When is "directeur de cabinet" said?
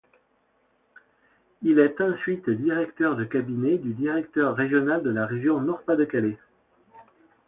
2.49-3.77